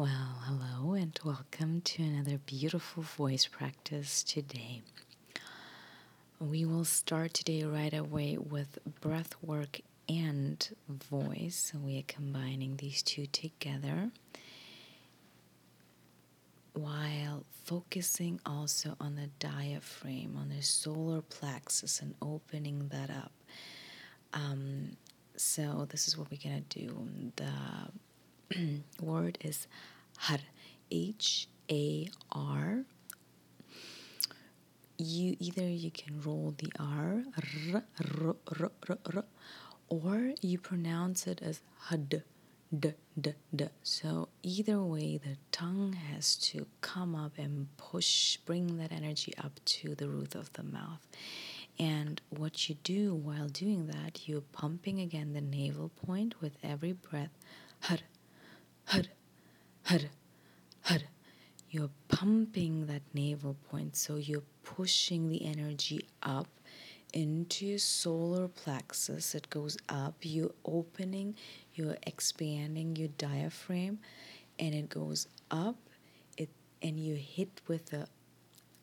Well, 0.00 0.40
hello 0.46 0.94
and 0.94 1.20
welcome 1.26 1.82
to 1.82 2.02
another 2.02 2.38
beautiful 2.38 3.02
voice 3.02 3.46
practice 3.46 4.22
today. 4.22 4.80
We 6.38 6.64
will 6.64 6.86
start 6.86 7.34
today 7.34 7.64
right 7.64 7.92
away 7.92 8.38
with 8.38 8.78
breath 9.02 9.34
work 9.42 9.82
and 10.08 10.66
voice. 10.88 11.70
So 11.70 11.78
we 11.80 11.98
are 11.98 12.04
combining 12.08 12.76
these 12.76 13.02
two 13.02 13.26
together 13.26 14.10
while 16.72 17.44
focusing 17.66 18.40
also 18.46 18.96
on 19.00 19.16
the 19.16 19.28
diaphragm, 19.38 20.34
on 20.40 20.48
the 20.48 20.62
solar 20.62 21.20
plexus, 21.20 22.00
and 22.00 22.14
opening 22.22 22.88
that 22.90 23.10
up. 23.10 23.32
Um, 24.32 24.96
so, 25.36 25.86
this 25.90 26.08
is 26.08 26.16
what 26.16 26.30
we're 26.30 26.40
gonna 26.42 26.62
do. 26.70 27.06
The 27.36 27.52
word 29.00 29.38
is 29.42 29.66
har, 30.26 30.40
H 30.90 31.48
A 31.70 32.08
R. 32.30 32.84
You 34.98 35.36
either 35.38 35.68
you 35.68 35.90
can 35.90 36.20
roll 36.20 36.54
the 36.58 36.70
R, 36.78 37.24
r, 37.74 37.82
r, 37.98 38.36
r, 38.60 38.70
r, 38.88 38.98
r 39.14 39.24
or 39.88 40.32
you 40.40 40.58
pronounce 40.58 41.26
it 41.26 41.40
as 41.42 41.60
had 41.88 42.08
d, 42.08 42.22
d, 43.18 43.32
d. 43.54 43.64
So 43.82 44.28
either 44.42 44.82
way, 44.82 45.16
the 45.18 45.36
tongue 45.50 45.94
has 45.94 46.36
to 46.36 46.66
come 46.80 47.14
up 47.14 47.32
and 47.38 47.74
push, 47.76 48.36
bring 48.38 48.76
that 48.78 48.92
energy 48.92 49.32
up 49.42 49.58
to 49.64 49.94
the 49.94 50.08
roof 50.08 50.34
of 50.34 50.52
the 50.52 50.62
mouth. 50.62 51.04
And 51.78 52.20
what 52.28 52.68
you 52.68 52.76
do 52.84 53.14
while 53.14 53.48
doing 53.48 53.86
that, 53.86 54.28
you're 54.28 54.42
pumping 54.52 55.00
again 55.00 55.32
the 55.32 55.40
navel 55.40 55.90
point 56.06 56.40
with 56.40 56.52
every 56.62 56.92
breath. 56.92 57.30
Had, 57.80 58.02
had, 58.84 59.08
had, 59.82 60.10
had. 60.82 61.04
You're 61.70 61.90
pumping 62.08 62.86
that 62.86 63.02
navel 63.14 63.56
point, 63.70 63.94
so 63.96 64.16
you're 64.16 64.42
pushing 64.64 65.28
the 65.28 65.44
energy 65.44 66.06
up 66.22 66.48
into 67.12 67.66
your 67.66 67.78
solar 67.78 68.48
plexus. 68.48 69.34
It 69.34 69.48
goes 69.50 69.76
up. 69.88 70.16
You're 70.22 70.50
opening, 70.64 71.36
you're 71.74 71.96
expanding 72.06 72.96
your 72.96 73.08
diaphragm, 73.18 74.00
and 74.58 74.74
it 74.74 74.88
goes 74.88 75.28
up. 75.50 75.76
It 76.36 76.50
and 76.82 76.98
you 76.98 77.14
hit 77.14 77.60
with 77.68 77.92
a 77.92 78.08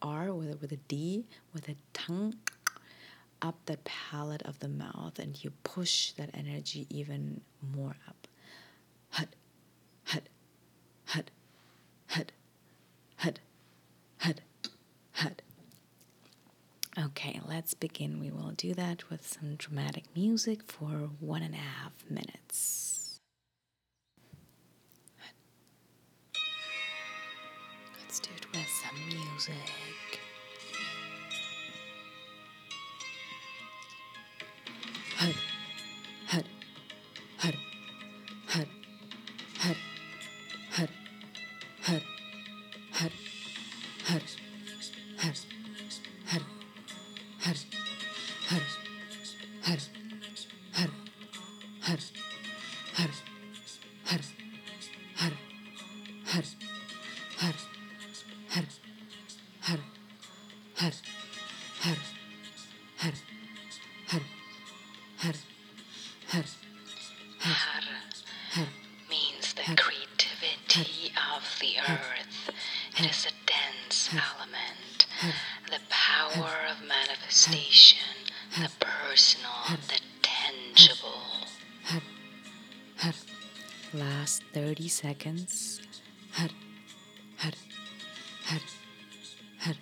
R 0.01 0.33
with 0.33 0.53
a, 0.53 0.57
with 0.57 0.71
a 0.71 0.77
D 0.77 1.25
with 1.53 1.67
a 1.69 1.75
tongue 1.93 2.35
up 3.41 3.55
the 3.65 3.77
palate 3.83 4.41
of 4.43 4.59
the 4.59 4.67
mouth, 4.69 5.19
and 5.19 5.43
you 5.43 5.51
push 5.63 6.11
that 6.13 6.29
energy 6.33 6.87
even 6.89 7.41
more 7.75 7.95
up. 8.07 8.27
Hut, 9.09 9.29
hut, 10.05 10.23
hut, 11.07 11.31
hut, 12.07 12.31
hut, 13.17 13.39
hut, 14.19 14.41
hut. 15.13 15.41
Okay, 16.99 17.39
let's 17.47 17.73
begin. 17.73 18.19
We 18.19 18.31
will 18.31 18.51
do 18.51 18.73
that 18.73 19.09
with 19.09 19.25
some 19.27 19.55
dramatic 19.55 20.05
music 20.15 20.63
for 20.71 21.09
one 21.19 21.43
and 21.43 21.53
a 21.53 21.57
half 21.57 21.93
minutes. 22.09 23.19
Let's 27.99 28.19
do 28.19 28.29
it 28.35 28.51
with 28.51 28.67
some 28.67 28.97
music. 29.07 29.96
Haru. 48.57 48.65
Haru. 49.61 49.96
Last 83.93 84.43
30 84.53 84.89
seconds. 84.89 85.81
Har, 86.31 86.49
har, 87.37 87.53
har, 88.45 88.61
har, 89.59 89.75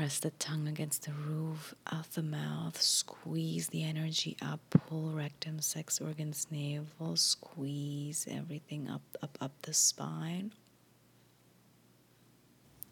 Press 0.00 0.18
the 0.20 0.30
tongue 0.30 0.66
against 0.66 1.04
the 1.04 1.12
roof 1.12 1.74
of 1.92 2.10
the 2.14 2.22
mouth. 2.22 2.80
Squeeze 2.80 3.68
the 3.68 3.84
energy 3.84 4.34
up. 4.40 4.58
Pull 4.70 5.10
rectum, 5.10 5.60
sex 5.60 6.00
organs, 6.00 6.46
navel. 6.50 7.16
Squeeze 7.16 8.26
everything 8.30 8.88
up, 8.88 9.02
up, 9.22 9.36
up 9.42 9.52
the 9.60 9.74
spine. 9.74 10.54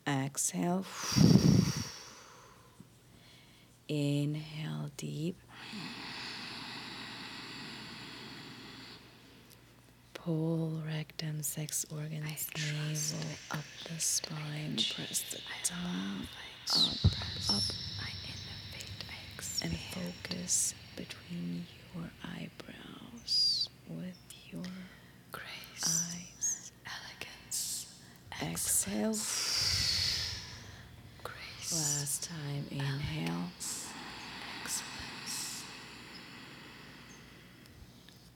Exhale. 0.06 0.84
Inhale 3.88 4.90
deep. 4.98 5.38
Pull 10.12 10.82
rectum, 10.86 11.42
sex 11.42 11.86
organs, 11.90 12.50
navel 12.54 13.14
up 13.50 13.64
the 13.90 13.98
spine. 13.98 14.76
Press 14.76 15.24
the 15.30 15.40
tongue 15.64 16.28
up, 16.74 17.12
up, 17.54 17.62
and 19.62 19.72
focus 19.90 20.74
between 20.96 21.66
your 21.94 22.04
eyebrows 22.24 23.68
with 23.88 24.16
your 24.52 24.62
eyes. 25.86 26.72
Elegance, 26.86 27.86
Exhale. 28.42 29.12
grace, 31.24 31.72
Last 31.72 32.24
time, 32.30 32.64
inhale. 32.70 33.50
excellence. 34.62 35.64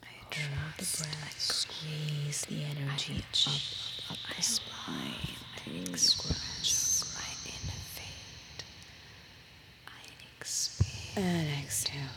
I 0.03 0.07
Hold 0.35 0.75
the 0.79 0.97
breath. 0.99 1.37
Squeeze 1.39 2.43
the 2.49 2.65
energy 2.65 3.19
up, 3.47 3.53
up, 4.11 4.13
up 4.13 4.19
the 4.37 4.43
spine. 4.43 5.37
Through 5.59 5.75
your 5.75 5.85
crotch. 5.87 6.75
I 7.17 7.31
innovate. 7.47 8.65
I 9.87 10.01
expand. 10.39 11.25
And 11.25 11.49
exhale. 11.65 12.17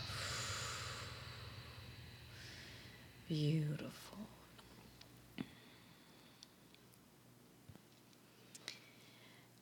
Beautiful. 3.28 4.18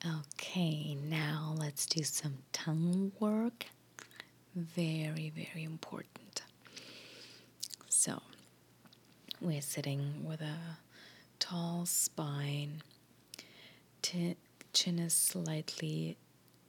Okay, 0.06 0.98
now 1.10 1.56
let's 1.58 1.82
do 1.94 2.04
some 2.04 2.38
tongue 2.52 3.12
work. 3.20 3.66
Very, 4.56 5.32
very 5.36 5.64
important. 5.64 6.42
So, 7.90 8.22
we're 9.40 9.62
sitting 9.62 10.26
with 10.26 10.42
a 10.42 10.58
tall 11.40 11.86
spine, 11.86 12.82
Ti- 14.02 14.38
chin 14.74 14.98
is 15.00 15.14
slightly 15.14 16.18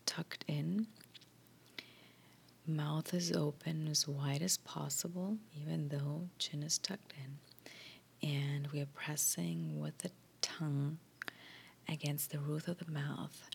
tucked 0.05 0.45
in, 0.47 0.87
Mouth 2.67 3.13
is 3.13 3.31
open 3.33 3.89
as 3.89 4.09
wide 4.09 4.41
as 4.43 4.57
possible, 4.59 5.37
even 5.61 5.89
though 5.89 6.29
chin 6.39 6.63
is 6.63 6.79
tucked 6.79 7.13
in. 7.23 8.29
And 8.29 8.69
we 8.73 8.81
are 8.81 8.87
pressing 8.95 9.81
with 9.81 9.99
the 9.99 10.11
tongue 10.41 10.99
against 11.89 12.31
the 12.31 12.39
roof 12.39 12.69
of 12.69 12.79
the 12.79 12.91
mouth, 12.91 13.49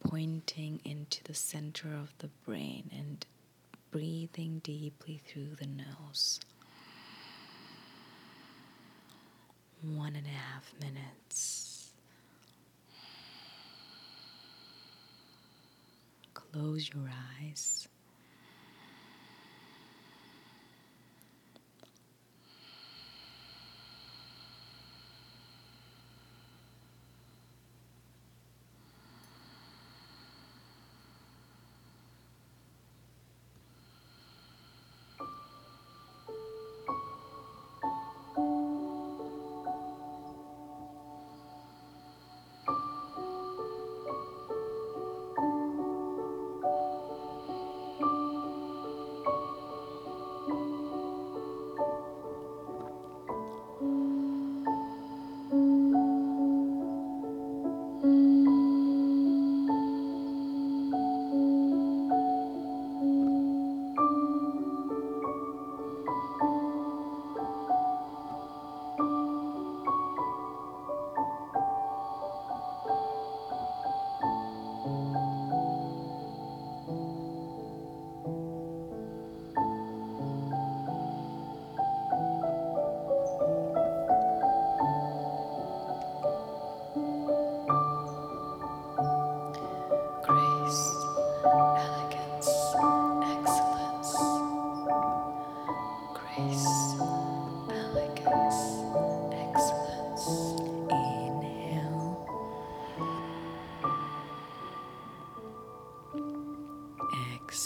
pointing 0.00 0.80
into 0.84 1.22
the 1.24 1.34
center 1.34 1.88
of 1.88 2.12
the 2.18 2.28
brain 2.46 2.90
and 2.96 3.26
breathing 3.90 4.60
deeply 4.62 5.20
through 5.26 5.56
the 5.58 5.66
nose. 5.66 6.40
One 9.82 10.16
and 10.16 10.26
a 10.26 10.30
half 10.30 10.72
minutes. 10.80 11.92
Close 16.34 16.90
your 16.92 17.10
eyes. 17.40 17.88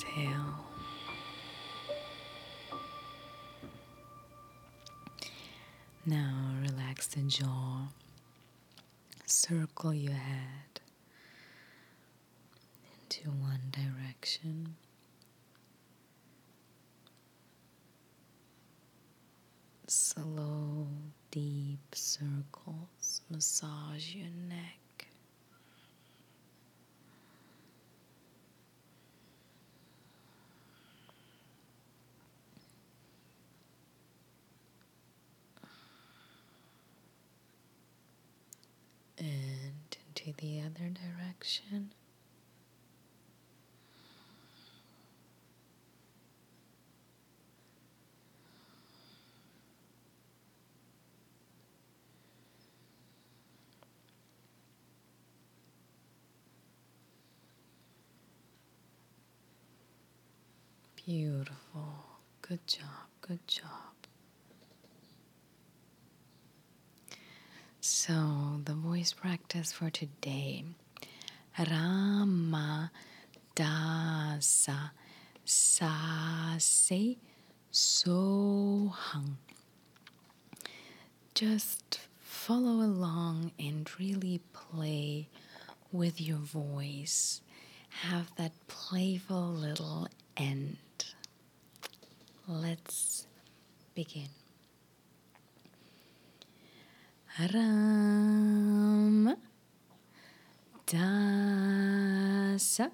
Exhale. 0.02 0.58
Now 6.04 6.54
relax 6.60 7.06
the 7.06 7.20
jaw. 7.22 7.86
Circle 9.26 9.94
your 9.94 10.12
head 10.14 10.80
into 13.02 13.30
one 13.30 13.60
direction. 13.70 14.74
Slow, 19.86 20.88
deep 21.30 21.94
circles 21.94 23.20
massage 23.30 24.14
your 24.14 24.30
neck. 24.48 24.81
And 39.22 39.96
into 40.16 40.32
the 40.36 40.60
other 40.62 40.90
direction. 40.90 41.92
Beautiful. 61.06 61.94
Good 62.42 62.66
job. 62.66 62.82
Good 63.20 63.46
job. 63.46 64.01
So, 67.84 68.60
the 68.64 68.74
voice 68.74 69.12
practice 69.12 69.72
for 69.72 69.90
today 69.90 70.62
Rama 71.58 72.92
Dasa 73.56 74.92
Sase 75.44 77.16
Sohang. 77.72 79.34
Just 81.34 81.98
follow 82.20 82.84
along 82.86 83.50
and 83.58 83.90
really 83.98 84.40
play 84.52 85.26
with 85.90 86.20
your 86.20 86.38
voice. 86.38 87.40
Have 88.02 88.32
that 88.36 88.52
playful 88.68 89.48
little 89.48 90.06
end. 90.36 90.76
Let's 92.46 93.26
begin. 93.96 94.41
Ram 97.38 99.32
Dasa. 100.84 102.92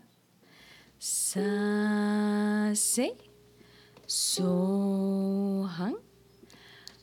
Sase. 0.95 3.18
Sohang. 4.07 5.99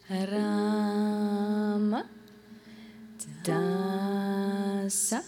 Rama 0.07 2.07
Dasa. 3.43 5.19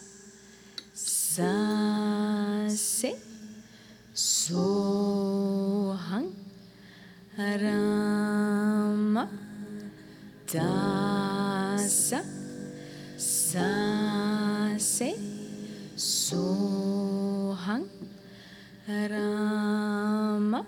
Sase. 0.96 3.12
Sohang. 4.16 6.32
Rama 7.36 9.28
Dasa 10.48 11.17
Sase 11.88 12.20
Sohang 15.96 17.88
Rama 18.88 20.68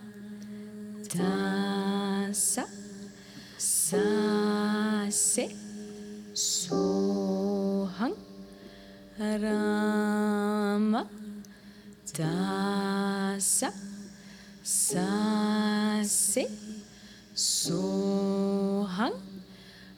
Dasa 1.12 2.64
Sase 3.60 5.52
Sohang 6.32 8.16
Rama 9.20 11.04
Dasa 12.16 13.70
Sase 14.64 16.48
Sohang 17.36 19.20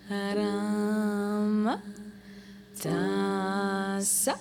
Rama 0.10 0.91
Dasa 2.82 4.34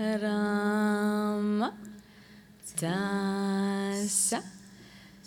Ram 0.00 1.60
Das 2.82 4.30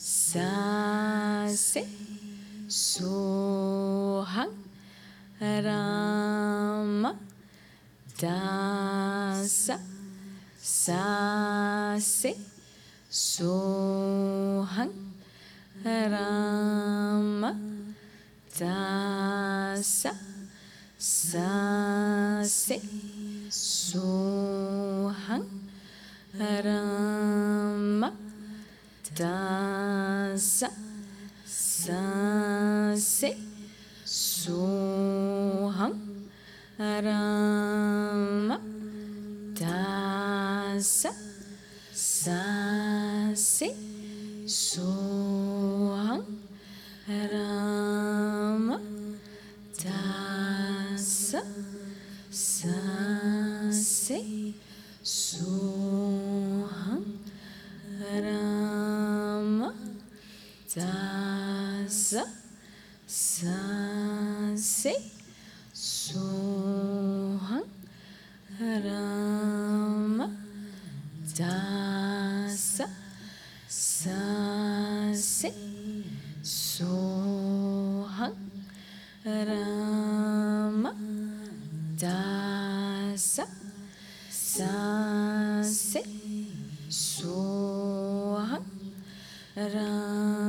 Sasse 0.02 1.84
सोहं 2.78 4.50
Ram 5.66 7.06
Das 8.22 9.60
Sasse 10.72 12.34
सोहं 13.22 14.90
Ram 16.16 17.42
Das 18.58 19.96
Sasse 21.00 22.82
सोहं 23.52 24.33
Hara 26.44 26.83
sa 62.14 62.30
sa 63.10 63.58
se 64.54 64.94
sohang 65.74 67.66
rama 68.62 70.30
dasa 71.34 72.86
sa 73.66 74.22
se 75.18 75.50
sohang 76.46 78.38
rama 79.26 80.94
dasa 81.98 83.50
sa 84.30 84.70
se 85.66 86.06
sohang 86.94 88.70
rama 89.58 90.43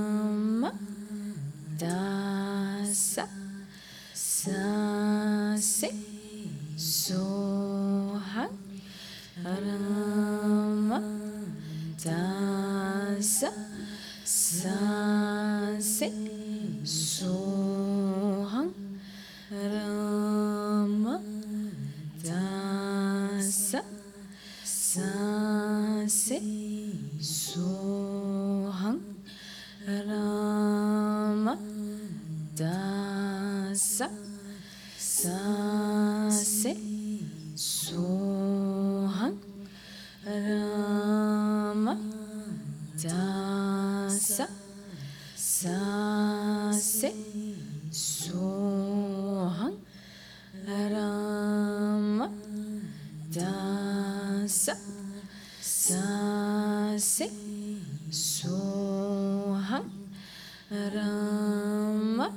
Dhamma 61.24 62.28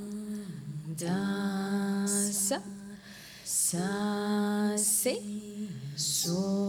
Dasa 0.96 2.60
Sa 3.44 4.78
Se 4.78 5.16
So 5.96 6.67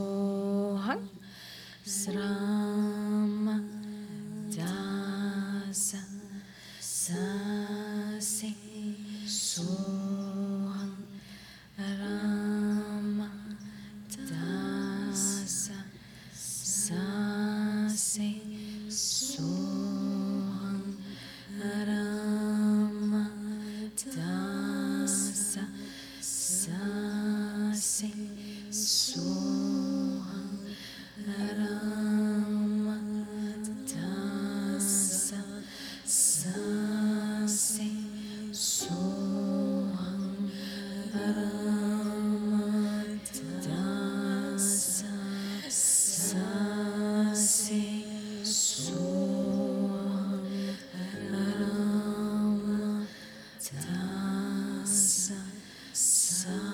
sun. 56.29 56.68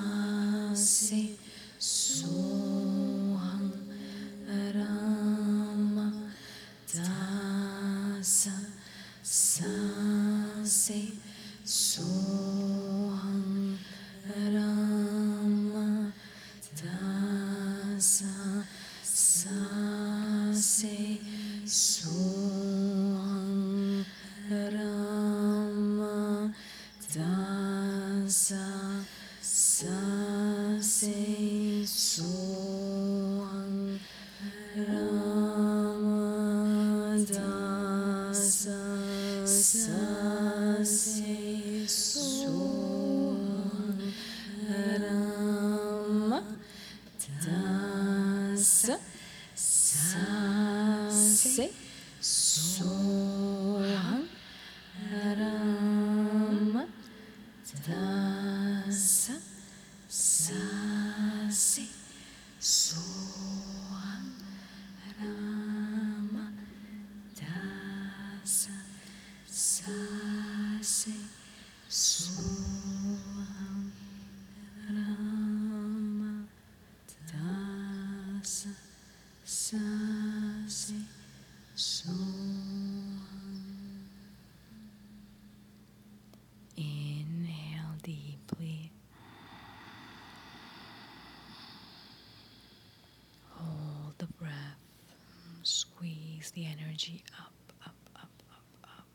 The 96.55 96.67
energy 96.67 97.23
up, 97.39 97.53
up, 97.85 97.95
up, 98.17 98.31
up, 98.53 98.65
up. 98.85 99.07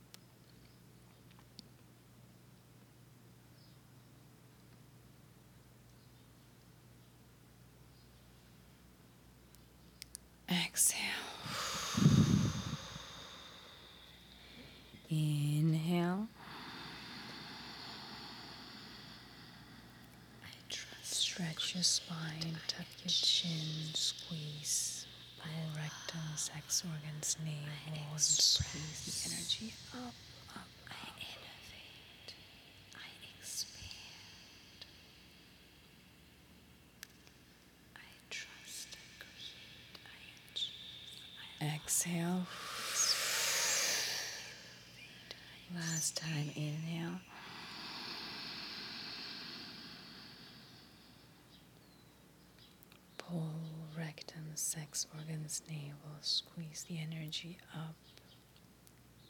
Exhale. 10.66 10.98
Inhale. 15.10 16.28
Stretch 21.02 21.74
your 21.76 21.84
spine, 21.84 22.58
tuck 22.68 22.86
your 23.04 23.10
chin, 23.10 23.50
squeeze 23.94 24.99
rectum, 25.76 26.20
sex 26.36 26.84
organs, 26.86 27.38
navel, 27.44 27.60
and 27.88 28.20
squeeze 28.20 29.02
the 29.06 29.36
energy 29.36 29.74
up, 29.94 30.14
up, 30.56 30.68
I 30.90 31.08
innovate. 31.20 32.34
I 32.96 33.08
expand. 33.40 34.86
I 37.96 38.10
trust, 38.30 38.90
I 38.94 39.08
create, 39.20 40.00
I 40.06 40.20
achieve. 40.54 41.72
I 41.72 41.76
Exhale. 41.76 42.46
Last 45.76 46.18
time, 46.18 46.52
inhale. 46.56 47.20
Pull 53.18 53.52
rectum, 53.98 54.44
sex 54.70 55.08
organs, 55.18 55.64
navel, 55.68 56.16
squeeze 56.22 56.86
the 56.88 57.00
energy 57.00 57.58
up. 57.74 57.96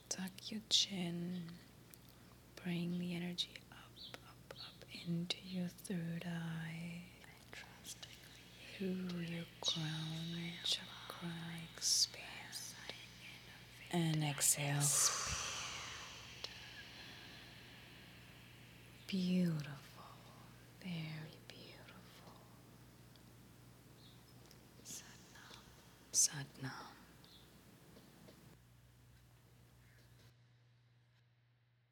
Tuck 0.09 0.31
your 0.47 0.59
chin. 0.69 1.43
Bring 2.61 2.99
the 2.99 3.15
energy 3.15 3.53
up, 3.71 4.17
up, 4.27 4.53
up 4.59 4.83
into 5.07 5.37
your 5.47 5.69
third 5.85 6.25
eye. 6.27 7.03
Through 8.77 9.21
your 9.29 9.45
crown 9.61 10.51
chakra, 10.65 11.29
expand. 11.73 12.19
And 13.91 14.21
exhale. 14.21 14.83
Beautiful. 19.07 19.63
Very 20.83 21.28
Satnam. 26.29 26.69
Satnam. 26.69 26.88